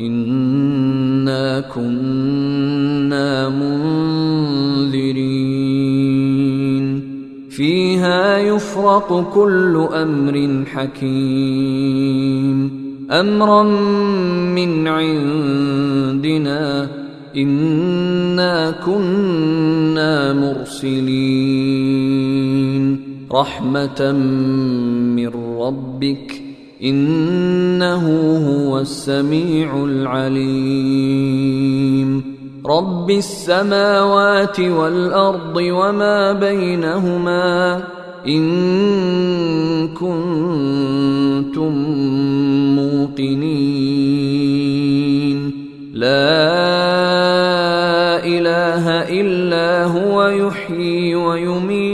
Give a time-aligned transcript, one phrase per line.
[0.00, 5.14] انا كنا منذرين
[7.50, 13.62] فيها يفرق كل أمر حكيم امرا
[14.54, 16.88] من عندنا
[17.36, 21.94] انا كنا مرسلين
[23.32, 24.12] رحمه
[25.16, 26.43] من ربك
[26.84, 28.04] إنه
[28.48, 31.04] هو السميع العليم.
[32.66, 37.82] رب السماوات والأرض وما بينهما
[38.26, 41.72] إن كنتم
[42.76, 43.84] موقنين.
[45.94, 46.34] لا
[48.24, 48.88] إله
[49.20, 51.93] إلا هو يحيي ويميت.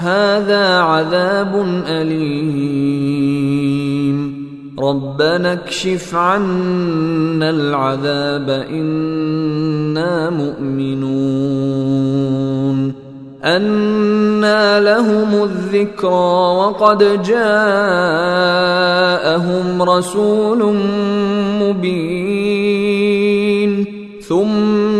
[0.00, 3.20] هذا عذاب أليم.
[4.78, 11.50] ربنا اكشف عنا العذاب إنا مؤمنون.
[13.44, 17.42] أنى لهم الذكرى وقد جاءهم
[19.82, 20.74] رسول
[21.60, 22.40] مبين.
[24.28, 24.99] ثم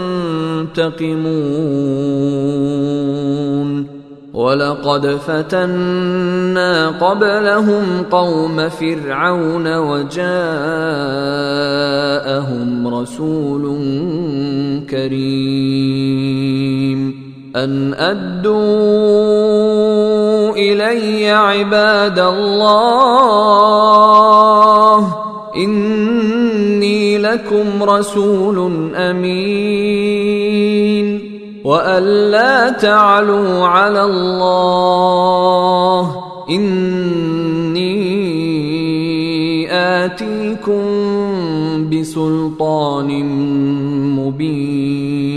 [0.77, 2.11] منتقمون
[4.33, 10.27] ولقد فتنا قبلهم قوم فرعون وجاءهم
[12.87, 13.61] رسول
[14.89, 16.41] كريم.
[17.55, 18.51] أن أدوا
[20.55, 23.41] إلي عباد الله
[25.55, 26.10] اني
[27.31, 28.57] لكم رسول
[28.95, 30.41] أمين
[31.63, 34.81] وأن لا تعلوا على الله
[36.49, 38.01] إني
[39.71, 40.81] آتيكم
[41.89, 43.25] بسلطان
[44.19, 45.31] مبين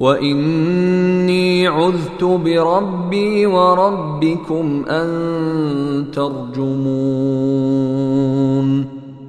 [0.00, 7.54] وإني عذت بربي وربكم أن ترجمون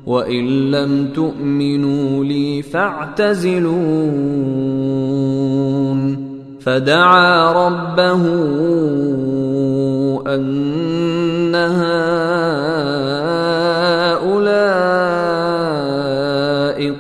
[0.05, 3.75] وان لم تؤمنوا لي فاعتزلون
[6.61, 8.21] فدعا ربه
[10.27, 11.95] ان هؤلاء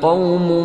[0.01, 0.64] قوم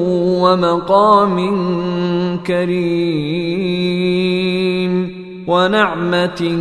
[0.51, 1.37] ومقام
[2.47, 3.61] كريم
[5.47, 6.57] ونعمة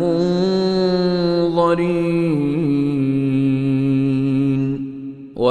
[1.48, 2.61] منظرين.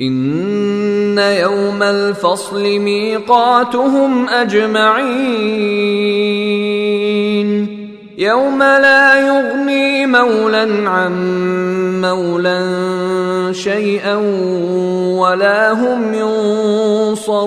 [0.00, 5.06] ان يوم الفصل ميقاتهم اجمعين
[8.18, 11.12] يوم لا يغني مولى عن
[12.00, 14.14] مولى شيئا
[15.16, 17.46] ولا هم ينصرون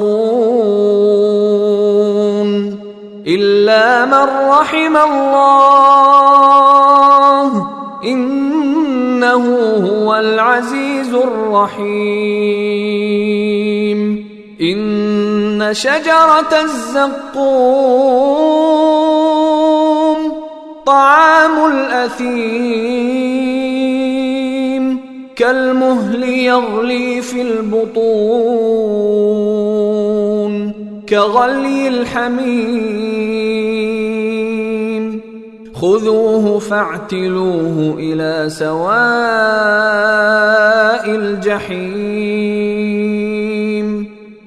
[3.28, 6.10] الا من رحم الله
[9.40, 11.90] إنه هو العزيز الرحيم.
[14.62, 17.40] إن شجرة الزقوم
[20.86, 22.90] طعام الأثيم
[25.36, 28.50] كالمهل يغلي في البطون
[31.10, 33.39] كغلي الحميم.
[35.81, 39.00] خذوه فاعتلوه إلى سواء
[41.16, 42.20] الجحيم.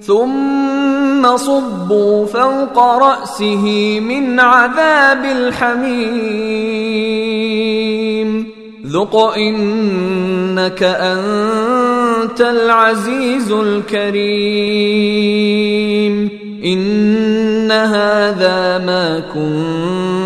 [0.00, 6.52] ثم صبوا فوق رأسه من عذاب الحميم.
[8.86, 14.82] ذق إنك أنت العزيز الكريم.
[16.64, 19.20] إن هذا ما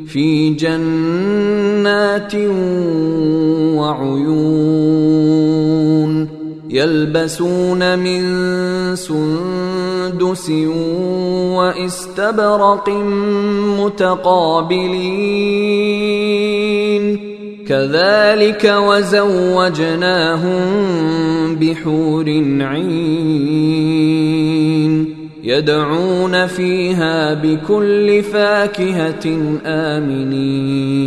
[0.06, 2.34] في جنات
[3.76, 5.26] وعيون.
[6.70, 8.22] يلبسون من
[8.96, 10.50] سندس
[11.56, 12.88] واستبرق
[13.78, 16.75] متقابلين.
[17.68, 20.56] كذلك وزوجناهم
[21.54, 22.28] بحور
[22.60, 23.96] عين
[25.42, 31.06] يدعون فيها بكل فاكهة آمنين.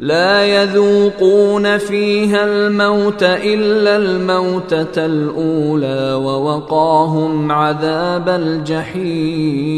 [0.00, 9.70] لا يذوقون فيها الموت إلا الموتة الأولى ووقاهم عذاب الجحيم.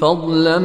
[0.00, 0.58] فضلا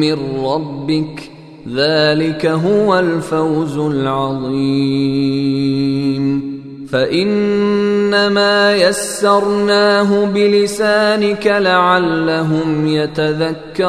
[0.00, 1.33] من ربك
[1.72, 5.04] ذلك هو الفوز العظيم.
[6.90, 13.84] فإنما يسرناه بلسانك لعلهم يتذكرون.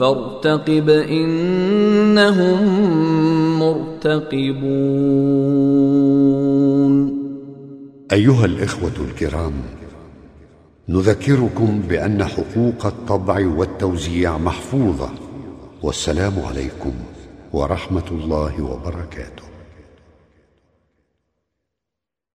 [0.00, 2.58] فارتقب إنهم
[3.58, 4.66] مرتقبون.
[8.12, 9.52] أيها الإخوة الكرام
[10.88, 15.10] نذكركم بأن حقوق الطبع والتوزيع محفوظة.
[15.82, 16.92] والسلام عليكم
[17.52, 19.45] ورحمة الله وبركاته.